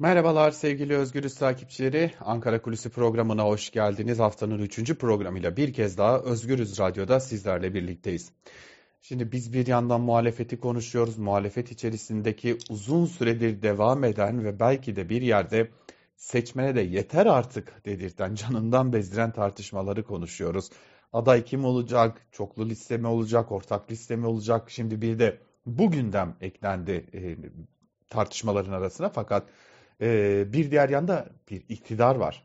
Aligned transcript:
Merhabalar 0.00 0.50
sevgili 0.50 0.96
Özgürüz 0.96 1.34
takipçileri. 1.34 2.12
Ankara 2.20 2.62
Kulisi 2.62 2.90
programına 2.90 3.44
hoş 3.44 3.70
geldiniz. 3.70 4.18
Haftanın 4.18 4.58
üçüncü 4.58 4.94
programıyla 4.94 5.56
bir 5.56 5.72
kez 5.72 5.98
daha 5.98 6.20
Özgürüz 6.20 6.78
Radyo'da 6.78 7.20
sizlerle 7.20 7.74
birlikteyiz. 7.74 8.32
Şimdi 9.00 9.32
biz 9.32 9.52
bir 9.52 9.66
yandan 9.66 10.00
muhalefeti 10.00 10.60
konuşuyoruz. 10.60 11.18
Muhalefet 11.18 11.72
içerisindeki 11.72 12.58
uzun 12.70 13.06
süredir 13.06 13.62
devam 13.62 14.04
eden 14.04 14.44
ve 14.44 14.60
belki 14.60 14.96
de 14.96 15.08
bir 15.08 15.22
yerde 15.22 15.70
seçmene 16.16 16.74
de 16.74 16.80
yeter 16.80 17.26
artık 17.26 17.84
dedirten, 17.84 18.34
canından 18.34 18.92
bezdiren 18.92 19.32
tartışmaları 19.32 20.04
konuşuyoruz. 20.04 20.70
Aday 21.12 21.44
kim 21.44 21.64
olacak, 21.64 22.26
çoklu 22.32 22.68
liste 22.68 22.96
mi 22.96 23.06
olacak, 23.06 23.52
ortak 23.52 23.90
liste 23.90 24.16
mi 24.16 24.26
olacak? 24.26 24.70
Şimdi 24.70 25.02
bir 25.02 25.18
de 25.18 25.38
bu 25.66 25.90
gündem 25.90 26.36
eklendi 26.40 27.06
e, 27.14 27.20
tartışmaların 28.10 28.72
arasına 28.72 29.08
fakat 29.08 29.46
e, 30.00 30.52
bir 30.52 30.70
diğer 30.70 30.88
yanda 30.88 31.28
bir 31.50 31.62
iktidar 31.68 32.16
var. 32.16 32.44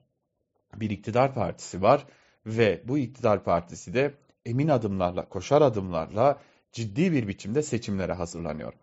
Bir 0.76 0.90
iktidar 0.90 1.34
partisi 1.34 1.82
var 1.82 2.05
ve 2.46 2.82
bu 2.88 2.98
iktidar 2.98 3.44
partisi 3.44 3.94
de 3.94 4.13
emin 4.46 4.68
adımlarla, 4.68 5.30
koşar 5.30 5.62
adımlarla 5.62 6.40
ciddi 6.72 7.12
bir 7.12 7.27
biçimde 7.27 7.62
seçimlere 7.62 8.13
hazırlanıyor. 8.13 8.73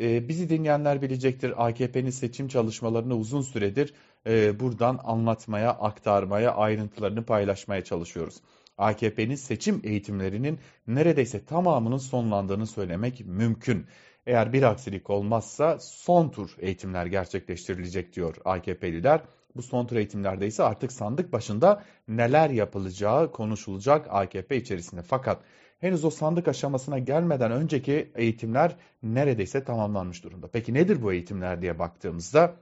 E, 0.00 0.28
bizi 0.28 0.48
dinleyenler 0.48 1.02
bilecektir 1.02 1.66
AKP'nin 1.66 2.10
seçim 2.10 2.48
çalışmalarını 2.48 3.14
uzun 3.14 3.42
süredir 3.42 3.94
e, 4.26 4.60
buradan 4.60 5.00
anlatmaya, 5.04 5.70
aktarmaya, 5.70 6.54
ayrıntılarını 6.54 7.24
paylaşmaya 7.24 7.84
çalışıyoruz. 7.84 8.40
AKP'nin 8.78 9.34
seçim 9.34 9.80
eğitimlerinin 9.84 10.58
neredeyse 10.86 11.44
tamamının 11.44 11.98
sonlandığını 11.98 12.66
söylemek 12.66 13.26
mümkün. 13.26 13.86
Eğer 14.28 14.52
bir 14.52 14.62
aksilik 14.62 15.10
olmazsa 15.10 15.78
son 15.80 16.28
tur 16.28 16.56
eğitimler 16.58 17.06
gerçekleştirilecek 17.06 18.16
diyor 18.16 18.36
AKP'liler. 18.44 19.20
Bu 19.56 19.62
son 19.62 19.86
tur 19.86 19.96
eğitimlerde 19.96 20.46
ise 20.46 20.62
artık 20.62 20.92
sandık 20.92 21.32
başında 21.32 21.84
neler 22.08 22.50
yapılacağı 22.50 23.32
konuşulacak 23.32 24.06
AKP 24.10 24.56
içerisinde. 24.56 25.02
Fakat 25.02 25.42
henüz 25.80 26.04
o 26.04 26.10
sandık 26.10 26.48
aşamasına 26.48 26.98
gelmeden 26.98 27.52
önceki 27.52 28.12
eğitimler 28.14 28.76
neredeyse 29.02 29.64
tamamlanmış 29.64 30.24
durumda. 30.24 30.48
Peki 30.52 30.74
nedir 30.74 31.02
bu 31.02 31.12
eğitimler 31.12 31.62
diye 31.62 31.78
baktığımızda 31.78 32.56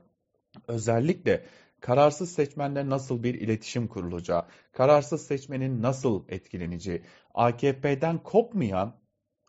özellikle 0.67 1.45
kararsız 1.81 2.31
seçmenle 2.31 2.89
nasıl 2.89 3.23
bir 3.23 3.33
iletişim 3.33 3.87
kurulacağı, 3.87 4.45
kararsız 4.73 5.27
seçmenin 5.27 5.81
nasıl 5.81 6.23
etkileneceği, 6.29 7.01
AKP'den 7.33 8.17
kopmayan 8.17 8.93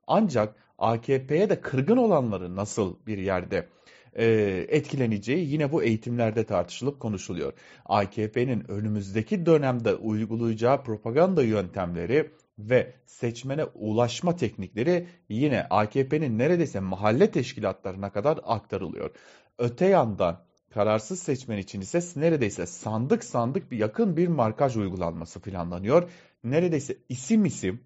ancak 0.08 0.54
AKP'ye 0.78 1.50
de 1.50 1.60
kırgın 1.60 1.96
olanları 1.96 2.56
nasıl 2.56 2.96
bir 3.06 3.18
yerde 3.18 3.68
e, 4.12 4.24
etkileneceği 4.68 5.52
yine 5.52 5.72
bu 5.72 5.82
eğitimlerde 5.82 6.44
tartışılıp 6.44 7.00
konuşuluyor. 7.00 7.52
AKP'nin 7.86 8.70
önümüzdeki 8.70 9.46
dönemde 9.46 9.94
uygulayacağı 9.94 10.82
propaganda 10.82 11.42
yöntemleri 11.42 12.30
ve 12.58 12.94
seçmene 13.06 13.64
ulaşma 13.64 14.36
teknikleri 14.36 15.06
yine 15.28 15.66
AKP'nin 15.70 16.38
neredeyse 16.38 16.80
mahalle 16.80 17.30
teşkilatlarına 17.30 18.12
kadar 18.12 18.40
aktarılıyor. 18.44 19.10
Öte 19.58 19.86
yandan 19.86 20.40
kararsız 20.70 21.22
seçmen 21.22 21.58
için 21.58 21.80
ise 21.80 22.20
neredeyse 22.20 22.66
sandık 22.66 23.24
sandık 23.24 23.70
bir 23.70 23.78
yakın 23.78 24.16
bir 24.16 24.28
markaj 24.28 24.76
uygulanması 24.76 25.40
planlanıyor. 25.40 26.10
Neredeyse 26.44 26.96
isim 27.08 27.44
isim 27.44 27.80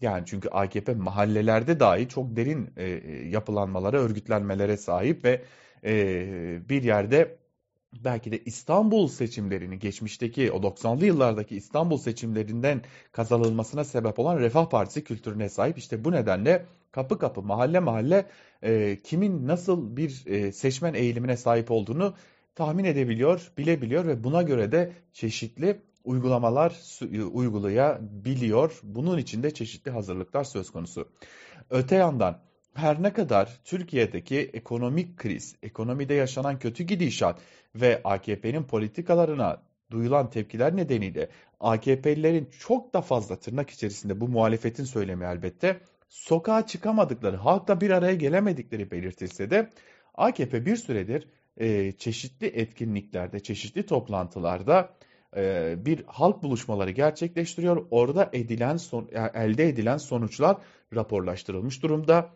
yani 0.00 0.22
çünkü 0.26 0.48
AKP 0.48 0.94
mahallelerde 0.94 1.80
dahi 1.80 2.08
çok 2.08 2.36
derin 2.36 2.70
e, 2.76 2.84
e, 2.84 3.28
yapılanmalara, 3.28 3.98
örgütlenmelere 3.98 4.76
sahip 4.76 5.24
ve 5.24 5.42
e, 5.84 6.68
bir 6.68 6.82
yerde 6.82 7.38
belki 8.04 8.32
de 8.32 8.44
İstanbul 8.44 9.08
seçimlerini 9.08 9.78
geçmişteki 9.78 10.52
o 10.52 10.56
90'lı 10.56 11.06
yıllardaki 11.06 11.56
İstanbul 11.56 11.98
seçimlerinden 11.98 12.82
kazanılmasına 13.12 13.84
sebep 13.84 14.18
olan 14.18 14.38
Refah 14.38 14.70
Partisi 14.70 15.04
kültürüne 15.04 15.48
sahip. 15.48 15.78
İşte 15.78 16.04
bu 16.04 16.12
nedenle 16.12 16.66
kapı 16.92 17.18
kapı, 17.18 17.42
mahalle 17.42 17.80
mahalle 17.80 18.26
e, 18.62 18.98
kimin 19.04 19.46
nasıl 19.46 19.96
bir 19.96 20.26
e, 20.26 20.52
seçmen 20.52 20.94
eğilimine 20.94 21.36
sahip 21.36 21.70
olduğunu 21.70 22.14
tahmin 22.54 22.84
edebiliyor, 22.84 23.52
bilebiliyor 23.58 24.06
ve 24.06 24.24
buna 24.24 24.42
göre 24.42 24.72
de 24.72 24.92
çeşitli 25.12 25.80
uygulamalar 26.08 27.00
e, 27.12 27.22
uygulayabiliyor. 27.22 28.80
Bunun 28.82 29.18
için 29.18 29.42
de 29.42 29.54
çeşitli 29.54 29.90
hazırlıklar 29.90 30.44
söz 30.44 30.70
konusu. 30.70 31.08
Öte 31.70 31.96
yandan 31.96 32.40
her 32.74 33.02
ne 33.02 33.12
kadar 33.12 33.60
Türkiye'deki 33.64 34.38
ekonomik 34.38 35.16
kriz, 35.16 35.56
ekonomide 35.62 36.14
yaşanan 36.14 36.58
kötü 36.58 36.84
gidişat 36.84 37.40
ve 37.74 38.00
AKP'nin 38.04 38.62
politikalarına 38.62 39.62
duyulan 39.90 40.30
tepkiler 40.30 40.76
nedeniyle 40.76 41.28
AKP'lilerin 41.60 42.48
çok 42.58 42.94
da 42.94 43.00
fazla 43.00 43.36
tırnak 43.36 43.70
içerisinde 43.70 44.20
bu 44.20 44.28
muhalefetin 44.28 44.84
söylemi 44.84 45.24
elbette 45.24 45.80
sokağa 46.08 46.66
çıkamadıkları, 46.66 47.36
halkla 47.36 47.80
bir 47.80 47.90
araya 47.90 48.14
gelemedikleri 48.14 48.90
belirtilse 48.90 49.50
de 49.50 49.70
AKP 50.14 50.66
bir 50.66 50.76
süredir 50.76 51.28
e, 51.56 51.92
çeşitli 51.92 52.46
etkinliklerde, 52.46 53.40
çeşitli 53.40 53.86
toplantılarda 53.86 54.90
e, 55.36 55.74
bir 55.86 56.04
halk 56.06 56.42
buluşmaları 56.42 56.90
gerçekleştiriyor. 56.90 57.86
Orada 57.90 58.30
edilen 58.32 58.76
son, 58.76 59.08
elde 59.34 59.68
edilen 59.68 59.96
sonuçlar 59.96 60.56
raporlaştırılmış 60.94 61.82
durumda. 61.82 62.30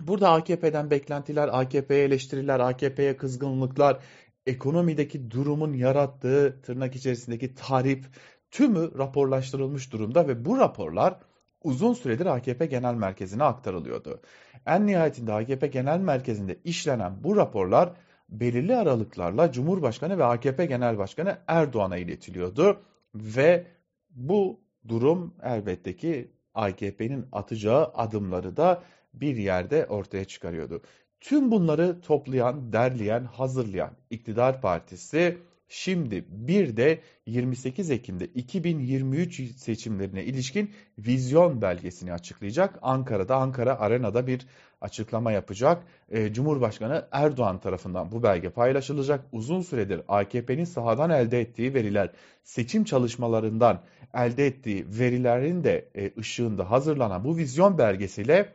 Burada 0.00 0.30
AKP'den 0.30 0.90
beklentiler, 0.90 1.50
AKP'ye 1.52 2.04
eleştiriler, 2.04 2.60
AKP'ye 2.60 3.16
kızgınlıklar, 3.16 3.98
ekonomideki 4.46 5.30
durumun 5.30 5.72
yarattığı 5.72 6.60
tırnak 6.62 6.96
içerisindeki 6.96 7.54
tarif 7.54 8.06
tümü 8.50 8.98
raporlaştırılmış 8.98 9.92
durumda 9.92 10.28
ve 10.28 10.44
bu 10.44 10.58
raporlar 10.58 11.18
uzun 11.62 11.94
süredir 11.94 12.26
AKP 12.26 12.66
Genel 12.66 12.94
Merkezi'ne 12.94 13.44
aktarılıyordu. 13.44 14.20
En 14.66 14.86
nihayetinde 14.86 15.32
AKP 15.32 15.66
Genel 15.66 15.98
Merkezi'nde 15.98 16.58
işlenen 16.64 17.24
bu 17.24 17.36
raporlar 17.36 17.92
belirli 18.40 18.76
aralıklarla 18.76 19.52
Cumhurbaşkanı 19.52 20.18
ve 20.18 20.24
AKP 20.24 20.66
Genel 20.66 20.98
Başkanı 20.98 21.38
Erdoğan'a 21.46 21.96
iletiliyordu 21.96 22.80
ve 23.14 23.66
bu 24.10 24.60
durum 24.88 25.34
elbette 25.42 25.96
ki 25.96 26.30
AKP'nin 26.54 27.26
atacağı 27.32 27.90
adımları 27.94 28.56
da 28.56 28.82
bir 29.14 29.36
yerde 29.36 29.86
ortaya 29.86 30.24
çıkarıyordu. 30.24 30.82
Tüm 31.20 31.50
bunları 31.50 32.00
toplayan, 32.00 32.72
derleyen, 32.72 33.24
hazırlayan 33.24 33.90
iktidar 34.10 34.60
partisi 34.60 35.38
Şimdi 35.68 36.24
bir 36.28 36.76
de 36.76 37.00
28 37.26 37.90
Ekim'de 37.90 38.26
2023 38.26 39.56
seçimlerine 39.56 40.24
ilişkin 40.24 40.70
vizyon 40.98 41.62
belgesini 41.62 42.12
açıklayacak. 42.12 42.78
Ankara'da, 42.82 43.36
Ankara 43.36 43.80
Arena'da 43.80 44.26
bir 44.26 44.46
açıklama 44.80 45.32
yapacak. 45.32 45.82
E, 46.10 46.32
Cumhurbaşkanı 46.32 47.08
Erdoğan 47.12 47.60
tarafından 47.60 48.12
bu 48.12 48.22
belge 48.22 48.50
paylaşılacak. 48.50 49.24
Uzun 49.32 49.60
süredir 49.60 50.00
AKP'nin 50.08 50.64
sahadan 50.64 51.10
elde 51.10 51.40
ettiği 51.40 51.74
veriler, 51.74 52.10
seçim 52.42 52.84
çalışmalarından 52.84 53.82
elde 54.14 54.46
ettiği 54.46 54.86
verilerin 54.88 55.64
de 55.64 55.88
e, 55.96 56.10
ışığında 56.18 56.70
hazırlanan 56.70 57.24
bu 57.24 57.36
vizyon 57.36 57.78
belgesiyle 57.78 58.52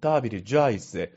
tabiri 0.00 0.44
caizse 0.44 1.10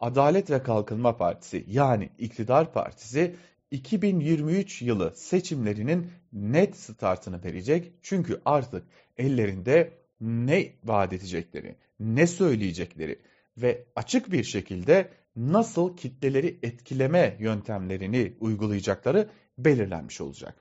Adalet 0.00 0.50
ve 0.50 0.62
Kalkınma 0.62 1.16
Partisi 1.16 1.64
yani 1.68 2.10
iktidar 2.18 2.72
partisi 2.72 3.36
2023 3.70 4.82
yılı 4.82 5.12
seçimlerinin 5.16 6.10
net 6.32 6.76
startını 6.76 7.44
verecek. 7.44 7.92
Çünkü 8.02 8.40
artık 8.44 8.86
ellerinde 9.16 9.92
ne 10.20 10.72
vaat 10.84 11.12
edecekleri, 11.12 11.76
ne 12.00 12.26
söyleyecekleri 12.26 13.18
ve 13.56 13.84
açık 13.96 14.32
bir 14.32 14.44
şekilde 14.44 15.10
nasıl 15.36 15.96
kitleleri 15.96 16.58
etkileme 16.62 17.36
yöntemlerini 17.40 18.32
uygulayacakları 18.40 19.28
belirlenmiş 19.58 20.20
olacak. 20.20 20.56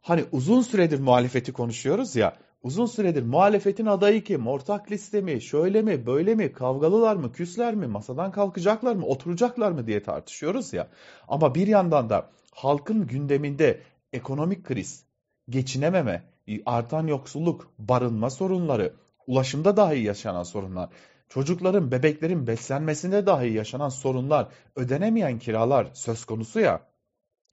Hani 0.00 0.24
uzun 0.32 0.62
süredir 0.62 0.98
muhalefeti 0.98 1.52
konuşuyoruz 1.52 2.16
ya, 2.16 2.36
uzun 2.62 2.86
süredir 2.86 3.22
muhalefetin 3.22 3.86
adayı 3.86 4.24
kim, 4.24 4.46
ortak 4.46 4.90
liste 4.90 5.20
mi, 5.20 5.42
şöyle 5.42 5.82
mi, 5.82 6.06
böyle 6.06 6.34
mi, 6.34 6.52
kavgalılar 6.52 7.16
mı, 7.16 7.32
küsler 7.32 7.74
mi, 7.74 7.86
masadan 7.86 8.32
kalkacaklar 8.32 8.96
mı, 8.96 9.06
oturacaklar 9.06 9.72
mı 9.72 9.86
diye 9.86 10.02
tartışıyoruz 10.02 10.72
ya. 10.72 10.88
Ama 11.28 11.54
bir 11.54 11.66
yandan 11.66 12.10
da 12.10 12.30
halkın 12.54 13.06
gündeminde 13.06 13.80
ekonomik 14.12 14.64
kriz, 14.64 15.04
geçinememe, 15.48 16.22
artan 16.66 17.06
yoksulluk, 17.06 17.70
barınma 17.78 18.30
sorunları, 18.30 18.94
ulaşımda 19.26 19.76
dahi 19.76 20.02
yaşanan 20.02 20.42
sorunlar, 20.42 20.90
çocukların, 21.28 21.90
bebeklerin 21.90 22.46
beslenmesinde 22.46 23.26
dahi 23.26 23.52
yaşanan 23.52 23.88
sorunlar, 23.88 24.48
ödenemeyen 24.76 25.38
kiralar 25.38 25.90
söz 25.94 26.24
konusu 26.24 26.60
ya. 26.60 26.90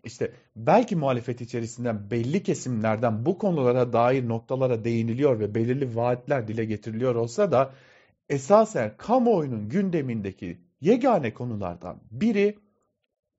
İşte 0.08 0.32
belki 0.56 0.96
muhalefet 0.96 1.42
içerisinden 1.42 2.12
belli 2.12 2.44
kesimlerden 2.44 3.26
bu 3.26 3.38
konulara 3.38 3.94
dair 3.94 4.28
noktalara 4.28 4.84
değiniliyor 4.84 5.40
ve 5.40 5.56
belirli 5.56 5.96
vaatler 5.96 6.48
dile 6.48 6.66
getiriliyor 6.66 7.16
olsa 7.16 7.52
da 7.52 7.74
esasen 8.30 8.98
kamuoyunun 8.98 9.70
gündemindeki 9.70 10.62
yegane 10.82 11.34
konulardan 11.34 12.02
biri 12.12 12.58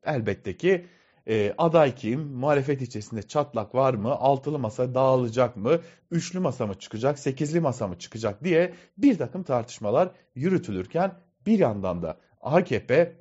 elbette 0.05 0.57
ki 0.57 0.87
E, 1.31 1.55
aday 1.59 1.95
kim? 1.95 2.21
Muhalefet 2.21 2.83
içerisinde 2.83 3.23
çatlak 3.23 3.75
var 3.75 3.95
mı? 3.95 4.11
Altılı 4.11 4.59
masa 4.59 4.95
dağılacak 4.95 5.57
mı? 5.57 5.81
Üçlü 6.11 6.39
masa 6.39 6.67
mı 6.67 6.75
çıkacak? 6.75 7.19
Sekizli 7.19 7.61
masa 7.61 7.89
mı 7.89 7.99
çıkacak 7.99 8.45
diye 8.45 8.75
bir 8.99 9.19
takım 9.19 9.43
tartışmalar 9.43 10.11
yürütülürken 10.35 11.13
bir 11.47 11.59
yandan 11.59 12.03
da 12.03 12.17
AKP 12.41 13.17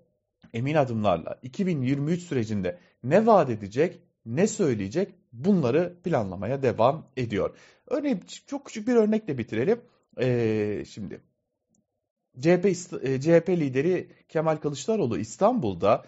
emin 0.53 0.75
adımlarla 0.75 1.39
2023 1.43 2.21
sürecinde 2.21 2.79
ne 3.03 3.25
vaat 3.25 3.49
edecek, 3.49 3.99
ne 4.25 4.47
söyleyecek 4.47 5.13
bunları 5.33 5.97
planlamaya 6.03 6.61
devam 6.63 7.05
ediyor. 7.17 7.57
Örneğin 7.87 8.23
çok 8.47 8.65
küçük 8.65 8.87
bir 8.87 8.95
örnekle 8.95 9.37
bitirelim. 9.37 9.81
Ee, 10.19 10.83
şimdi 10.89 11.21
CHP, 12.39 12.75
CHP 13.21 13.49
lideri 13.49 14.09
Kemal 14.29 14.57
Kılıçdaroğlu 14.57 15.17
İstanbul'da 15.17 16.05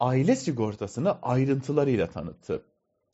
aile 0.00 0.36
sigortasını 0.36 1.22
ayrıntılarıyla 1.22 2.06
tanıttı. 2.10 2.62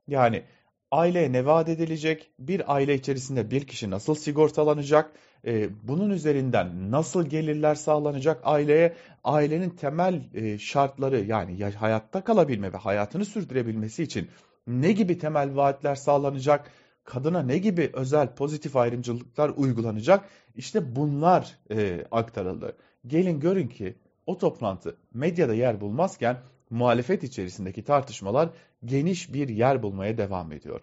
Yani 0.08 0.44
aileye 0.90 1.32
ne 1.32 1.46
vaat 1.46 1.68
edilecek, 1.68 2.30
bir 2.38 2.74
aile 2.74 2.94
içerisinde 2.94 3.50
bir 3.50 3.66
kişi 3.66 3.90
nasıl 3.90 4.14
sigortalanacak, 4.14 5.12
e, 5.46 5.68
bunun 5.88 6.10
üzerinden 6.10 6.90
nasıl 6.90 7.26
gelirler 7.26 7.74
sağlanacak 7.74 8.40
aileye, 8.44 8.94
ailenin 9.24 9.70
temel 9.70 10.22
e, 10.34 10.58
şartları 10.58 11.24
yani 11.24 11.64
hayatta 11.64 12.24
kalabilme 12.24 12.72
ve 12.72 12.76
hayatını 12.76 13.24
sürdürebilmesi 13.24 14.02
için 14.02 14.28
ne 14.66 14.92
gibi 14.92 15.18
temel 15.18 15.56
vaatler 15.56 15.94
sağlanacak, 15.94 16.70
kadına 17.04 17.42
ne 17.42 17.58
gibi 17.58 17.90
özel 17.92 18.34
pozitif 18.34 18.76
ayrımcılıklar 18.76 19.48
uygulanacak, 19.56 20.24
işte 20.56 20.96
bunlar 20.96 21.58
e, 21.70 22.04
aktarıldı. 22.10 22.76
Gelin 23.06 23.40
görün 23.40 23.68
ki 23.68 23.96
o 24.26 24.38
toplantı 24.38 24.96
medyada 25.14 25.54
yer 25.54 25.80
bulmazken 25.80 26.36
muhalefet 26.70 27.22
içerisindeki 27.22 27.84
tartışmalar 27.84 28.48
geniş 28.84 29.32
bir 29.32 29.48
yer 29.48 29.82
bulmaya 29.82 30.18
devam 30.18 30.52
ediyor. 30.52 30.80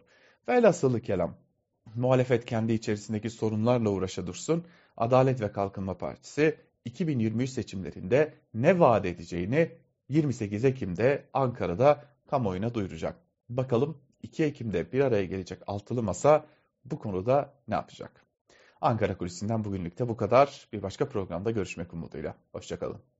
Velhasılı 0.49 1.01
kelam 1.01 1.37
muhalefet 1.95 2.45
kendi 2.45 2.73
içerisindeki 2.73 3.29
sorunlarla 3.29 3.89
uğraşa 3.89 4.27
dursun. 4.27 4.65
Adalet 4.97 5.41
ve 5.41 5.51
Kalkınma 5.51 5.97
Partisi 5.97 6.57
2023 6.85 7.49
seçimlerinde 7.49 8.33
ne 8.53 8.79
vaat 8.79 9.05
edeceğini 9.05 9.71
28 10.09 10.65
Ekim'de 10.65 11.25
Ankara'da 11.33 12.05
kamuoyuna 12.27 12.73
duyuracak. 12.73 13.15
Bakalım 13.49 13.97
2 14.21 14.43
Ekim'de 14.43 14.91
bir 14.91 14.99
araya 14.99 15.25
gelecek 15.25 15.59
altılı 15.67 16.03
masa 16.03 16.45
bu 16.85 16.99
konuda 16.99 17.53
ne 17.67 17.75
yapacak? 17.75 18.25
Ankara 18.81 19.17
Kulisi'nden 19.17 19.63
bugünlük 19.63 19.99
de 19.99 20.09
bu 20.09 20.17
kadar. 20.17 20.67
Bir 20.73 20.83
başka 20.83 21.09
programda 21.09 21.51
görüşmek 21.51 21.93
umuduyla. 21.93 22.35
Hoşçakalın. 22.51 23.14